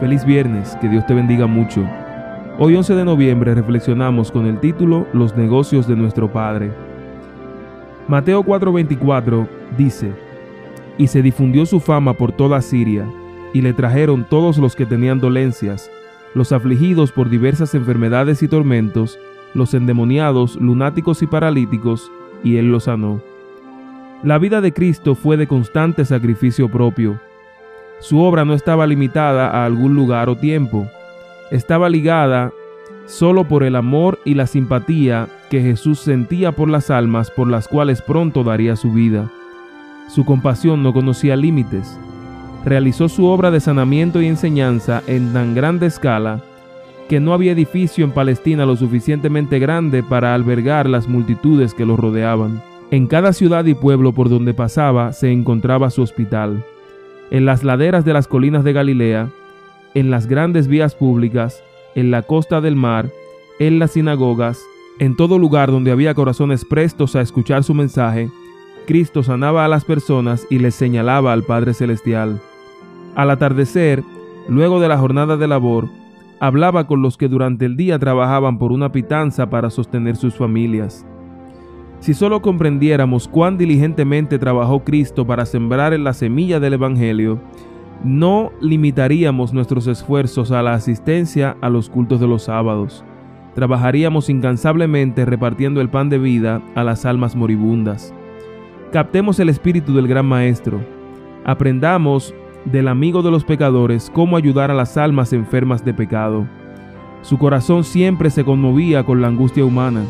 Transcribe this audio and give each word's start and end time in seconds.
Feliz 0.00 0.24
viernes, 0.24 0.76
que 0.80 0.88
Dios 0.88 1.06
te 1.06 1.12
bendiga 1.12 1.46
mucho. 1.46 1.84
Hoy 2.58 2.74
11 2.74 2.94
de 2.94 3.04
noviembre 3.04 3.54
reflexionamos 3.54 4.32
con 4.32 4.46
el 4.46 4.58
título 4.58 5.06
Los 5.12 5.36
negocios 5.36 5.86
de 5.86 5.94
nuestro 5.94 6.32
Padre. 6.32 6.72
Mateo 8.08 8.42
4:24 8.42 9.46
dice, 9.76 10.10
Y 10.96 11.06
se 11.06 11.20
difundió 11.20 11.66
su 11.66 11.80
fama 11.80 12.14
por 12.14 12.32
toda 12.32 12.62
Siria, 12.62 13.04
y 13.52 13.60
le 13.60 13.74
trajeron 13.74 14.26
todos 14.28 14.56
los 14.56 14.74
que 14.74 14.86
tenían 14.86 15.20
dolencias, 15.20 15.90
los 16.34 16.52
afligidos 16.52 17.12
por 17.12 17.28
diversas 17.28 17.74
enfermedades 17.74 18.42
y 18.42 18.48
tormentos, 18.48 19.18
los 19.54 19.74
endemoniados, 19.74 20.56
lunáticos 20.56 21.22
y 21.22 21.26
paralíticos, 21.26 22.10
y 22.44 22.56
él 22.56 22.70
los 22.70 22.84
sanó. 22.84 23.20
La 24.22 24.38
vida 24.38 24.60
de 24.60 24.72
Cristo 24.72 25.14
fue 25.14 25.36
de 25.36 25.46
constante 25.46 26.04
sacrificio 26.04 26.68
propio 26.68 27.18
su 28.00 28.18
obra 28.20 28.46
no 28.46 28.54
estaba 28.54 28.86
limitada 28.86 29.50
a 29.50 29.66
algún 29.66 29.94
lugar 29.94 30.30
o 30.30 30.36
tiempo, 30.36 30.88
estaba 31.50 31.90
ligada 31.90 32.50
solo 33.04 33.44
por 33.44 33.62
el 33.62 33.76
amor 33.76 34.18
y 34.24 34.34
la 34.34 34.46
simpatía 34.46 35.28
que 35.50 35.60
Jesús 35.60 36.00
sentía 36.00 36.52
por 36.52 36.70
las 36.70 36.90
almas 36.90 37.30
por 37.30 37.48
las 37.48 37.68
cuales 37.68 38.00
pronto 38.00 38.42
daría 38.42 38.74
su 38.74 38.92
vida. 38.92 39.30
Su 40.08 40.24
compasión 40.24 40.82
no 40.82 40.94
conocía 40.94 41.36
límites. 41.36 42.00
Realizó 42.64 43.08
su 43.08 43.26
obra 43.26 43.50
de 43.50 43.60
sanamiento 43.60 44.20
y 44.20 44.26
enseñanza 44.26 45.02
en 45.06 45.32
tan 45.32 45.54
grande 45.54 45.86
escala 45.86 46.42
que 47.08 47.20
no 47.20 47.32
había 47.32 47.52
edificio 47.52 48.04
en 48.04 48.12
Palestina 48.12 48.66
lo 48.66 48.76
suficientemente 48.76 49.58
grande 49.58 50.02
para 50.02 50.34
albergar 50.34 50.88
las 50.88 51.08
multitudes 51.08 51.74
que 51.74 51.86
lo 51.86 51.96
rodeaban. 51.96 52.62
En 52.90 53.06
cada 53.06 53.32
ciudad 53.32 53.64
y 53.64 53.74
pueblo 53.74 54.12
por 54.12 54.28
donde 54.28 54.54
pasaba 54.54 55.12
se 55.12 55.32
encontraba 55.32 55.90
su 55.90 56.02
hospital 56.02 56.64
en 57.30 57.44
las 57.44 57.64
laderas 57.64 58.04
de 58.04 58.12
las 58.12 58.26
colinas 58.26 58.64
de 58.64 58.72
Galilea, 58.72 59.28
en 59.94 60.10
las 60.10 60.26
grandes 60.26 60.66
vías 60.66 60.94
públicas, 60.94 61.62
en 61.94 62.10
la 62.10 62.22
costa 62.22 62.60
del 62.60 62.76
mar, 62.76 63.10
en 63.58 63.78
las 63.78 63.92
sinagogas, 63.92 64.60
en 64.98 65.16
todo 65.16 65.38
lugar 65.38 65.70
donde 65.70 65.92
había 65.92 66.14
corazones 66.14 66.64
prestos 66.64 67.16
a 67.16 67.20
escuchar 67.20 67.64
su 67.64 67.74
mensaje, 67.74 68.30
Cristo 68.86 69.22
sanaba 69.22 69.64
a 69.64 69.68
las 69.68 69.84
personas 69.84 70.46
y 70.50 70.58
les 70.58 70.74
señalaba 70.74 71.32
al 71.32 71.44
Padre 71.44 71.74
Celestial. 71.74 72.40
Al 73.14 73.30
atardecer, 73.30 74.02
luego 74.48 74.80
de 74.80 74.88
la 74.88 74.98
jornada 74.98 75.36
de 75.36 75.48
labor, 75.48 75.88
hablaba 76.40 76.86
con 76.86 77.02
los 77.02 77.16
que 77.16 77.28
durante 77.28 77.66
el 77.66 77.76
día 77.76 77.98
trabajaban 77.98 78.58
por 78.58 78.72
una 78.72 78.92
pitanza 78.92 79.50
para 79.50 79.70
sostener 79.70 80.16
sus 80.16 80.34
familias. 80.34 81.06
Si 82.00 82.14
solo 82.14 82.40
comprendiéramos 82.40 83.28
cuán 83.28 83.58
diligentemente 83.58 84.38
trabajó 84.38 84.82
Cristo 84.84 85.26
para 85.26 85.44
sembrar 85.44 85.92
en 85.92 86.02
la 86.02 86.14
semilla 86.14 86.58
del 86.58 86.72
Evangelio, 86.74 87.38
no 88.02 88.52
limitaríamos 88.62 89.52
nuestros 89.52 89.86
esfuerzos 89.86 90.50
a 90.50 90.62
la 90.62 90.72
asistencia 90.72 91.56
a 91.60 91.68
los 91.68 91.90
cultos 91.90 92.18
de 92.18 92.26
los 92.26 92.44
sábados. 92.44 93.04
Trabajaríamos 93.54 94.30
incansablemente 94.30 95.26
repartiendo 95.26 95.82
el 95.82 95.90
pan 95.90 96.08
de 96.08 96.18
vida 96.18 96.62
a 96.74 96.84
las 96.84 97.04
almas 97.04 97.36
moribundas. 97.36 98.14
Captemos 98.92 99.38
el 99.38 99.50
espíritu 99.50 99.92
del 99.92 100.08
gran 100.08 100.24
Maestro. 100.24 100.80
Aprendamos 101.44 102.34
del 102.64 102.88
amigo 102.88 103.22
de 103.22 103.30
los 103.30 103.44
pecadores 103.44 104.10
cómo 104.12 104.36
ayudar 104.36 104.70
a 104.70 104.74
las 104.74 104.96
almas 104.96 105.32
enfermas 105.32 105.84
de 105.84 105.94
pecado. 105.94 106.46
Su 107.22 107.38
corazón 107.38 107.84
siempre 107.84 108.30
se 108.30 108.44
conmovía 108.44 109.04
con 109.04 109.20
la 109.20 109.28
angustia 109.28 109.64
humana 109.64 110.02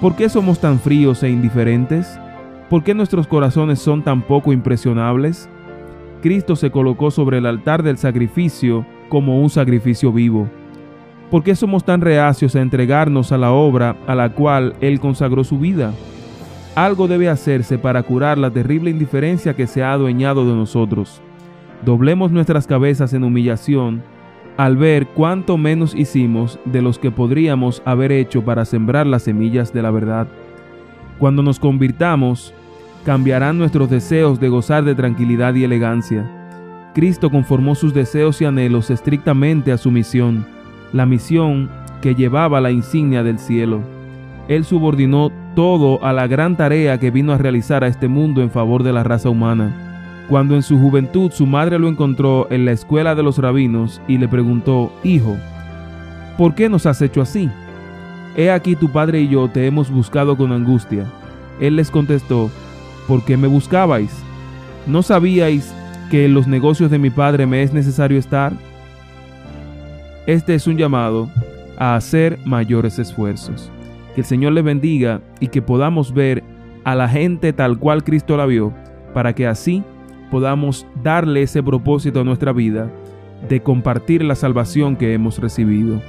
¿Por 0.00 0.14
qué 0.14 0.28
somos 0.28 0.60
tan 0.60 0.78
fríos 0.78 1.22
e 1.22 1.30
indiferentes? 1.30 2.20
¿Por 2.68 2.84
qué 2.84 2.92
nuestros 2.92 3.26
corazones 3.26 3.78
son 3.78 4.02
tan 4.02 4.20
poco 4.20 4.52
impresionables? 4.52 5.48
Cristo 6.20 6.54
se 6.54 6.70
colocó 6.70 7.10
sobre 7.10 7.38
el 7.38 7.46
altar 7.46 7.82
del 7.82 7.96
sacrificio 7.96 8.84
como 9.08 9.40
un 9.40 9.48
sacrificio 9.48 10.12
vivo. 10.12 10.48
¿Por 11.30 11.42
qué 11.42 11.56
somos 11.56 11.82
tan 11.82 12.02
reacios 12.02 12.54
a 12.54 12.60
entregarnos 12.60 13.32
a 13.32 13.38
la 13.38 13.52
obra 13.52 13.96
a 14.06 14.14
la 14.14 14.28
cual 14.28 14.74
Él 14.82 15.00
consagró 15.00 15.44
su 15.44 15.58
vida? 15.58 15.94
Algo 16.74 17.08
debe 17.08 17.30
hacerse 17.30 17.78
para 17.78 18.02
curar 18.02 18.36
la 18.36 18.50
terrible 18.50 18.90
indiferencia 18.90 19.56
que 19.56 19.66
se 19.66 19.82
ha 19.82 19.92
adueñado 19.92 20.46
de 20.46 20.54
nosotros. 20.54 21.22
Doblemos 21.86 22.32
nuestras 22.32 22.66
cabezas 22.66 23.12
en 23.12 23.22
humillación 23.22 24.02
al 24.56 24.76
ver 24.76 25.06
cuánto 25.06 25.56
menos 25.56 25.94
hicimos 25.94 26.58
de 26.64 26.82
los 26.82 26.98
que 26.98 27.12
podríamos 27.12 27.80
haber 27.84 28.10
hecho 28.10 28.44
para 28.44 28.64
sembrar 28.64 29.06
las 29.06 29.22
semillas 29.22 29.72
de 29.72 29.82
la 29.82 29.92
verdad. 29.92 30.26
Cuando 31.20 31.44
nos 31.44 31.60
convirtamos, 31.60 32.52
cambiarán 33.04 33.56
nuestros 33.56 33.88
deseos 33.88 34.40
de 34.40 34.48
gozar 34.48 34.82
de 34.82 34.96
tranquilidad 34.96 35.54
y 35.54 35.62
elegancia. 35.62 36.28
Cristo 36.92 37.30
conformó 37.30 37.76
sus 37.76 37.94
deseos 37.94 38.42
y 38.42 38.46
anhelos 38.46 38.90
estrictamente 38.90 39.70
a 39.70 39.78
su 39.78 39.92
misión, 39.92 40.44
la 40.92 41.06
misión 41.06 41.70
que 42.02 42.16
llevaba 42.16 42.60
la 42.60 42.72
insignia 42.72 43.22
del 43.22 43.38
cielo. 43.38 43.80
Él 44.48 44.64
subordinó 44.64 45.30
todo 45.54 46.04
a 46.04 46.12
la 46.12 46.26
gran 46.26 46.56
tarea 46.56 46.98
que 46.98 47.12
vino 47.12 47.32
a 47.32 47.38
realizar 47.38 47.84
a 47.84 47.86
este 47.86 48.08
mundo 48.08 48.42
en 48.42 48.50
favor 48.50 48.82
de 48.82 48.92
la 48.92 49.04
raza 49.04 49.30
humana. 49.30 49.85
Cuando 50.28 50.56
en 50.56 50.62
su 50.62 50.78
juventud 50.78 51.30
su 51.30 51.46
madre 51.46 51.78
lo 51.78 51.88
encontró 51.88 52.48
en 52.50 52.64
la 52.64 52.72
escuela 52.72 53.14
de 53.14 53.22
los 53.22 53.38
rabinos 53.38 54.00
y 54.08 54.18
le 54.18 54.26
preguntó, 54.26 54.92
Hijo, 55.04 55.36
¿por 56.36 56.54
qué 56.54 56.68
nos 56.68 56.84
has 56.86 57.00
hecho 57.00 57.20
así? 57.22 57.48
He 58.36 58.50
aquí 58.50 58.74
tu 58.74 58.90
padre 58.90 59.20
y 59.20 59.28
yo 59.28 59.48
te 59.48 59.66
hemos 59.66 59.90
buscado 59.90 60.36
con 60.36 60.52
angustia. 60.52 61.06
Él 61.60 61.76
les 61.76 61.90
contestó, 61.90 62.50
¿por 63.06 63.24
qué 63.24 63.36
me 63.36 63.46
buscabais? 63.46 64.10
¿No 64.86 65.02
sabíais 65.02 65.72
que 66.10 66.24
en 66.24 66.34
los 66.34 66.46
negocios 66.46 66.90
de 66.90 66.98
mi 66.98 67.10
padre 67.10 67.46
me 67.46 67.62
es 67.62 67.72
necesario 67.72 68.18
estar? 68.18 68.52
Este 70.26 70.54
es 70.54 70.66
un 70.66 70.76
llamado 70.76 71.30
a 71.78 71.94
hacer 71.94 72.38
mayores 72.44 72.98
esfuerzos. 72.98 73.70
Que 74.14 74.22
el 74.22 74.26
Señor 74.26 74.52
le 74.52 74.62
bendiga 74.62 75.20
y 75.38 75.48
que 75.48 75.62
podamos 75.62 76.12
ver 76.12 76.42
a 76.84 76.94
la 76.96 77.08
gente 77.08 77.52
tal 77.52 77.78
cual 77.78 78.02
Cristo 78.02 78.36
la 78.36 78.46
vio, 78.46 78.72
para 79.14 79.34
que 79.34 79.46
así 79.46 79.82
podamos 80.30 80.86
darle 81.02 81.42
ese 81.42 81.62
propósito 81.62 82.20
a 82.20 82.24
nuestra 82.24 82.52
vida 82.52 82.90
de 83.48 83.62
compartir 83.62 84.24
la 84.24 84.34
salvación 84.34 84.96
que 84.96 85.12
hemos 85.14 85.38
recibido. 85.38 86.00